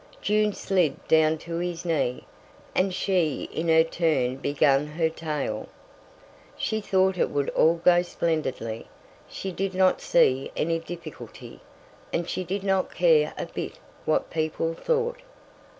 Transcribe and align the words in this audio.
June 0.19 0.51
slid 0.51 0.95
down 1.07 1.37
to 1.37 1.57
his 1.57 1.85
knee, 1.85 2.25
and 2.73 2.91
she 2.91 3.47
in 3.53 3.67
her 3.67 3.83
turn 3.83 4.35
began 4.37 4.87
her 4.87 5.09
tale. 5.09 5.69
She 6.57 6.81
thought 6.81 7.19
it 7.19 7.29
would 7.29 7.51
all 7.51 7.75
go 7.75 8.01
splendidly; 8.01 8.87
she 9.29 9.51
did 9.51 9.75
not 9.75 10.01
see 10.01 10.51
any 10.57 10.79
difficulty, 10.79 11.59
and 12.11 12.27
she 12.27 12.43
did 12.43 12.63
not 12.63 12.95
care 12.95 13.31
a 13.37 13.45
bit 13.45 13.77
what 14.05 14.31
people 14.31 14.73
thought. 14.73 15.19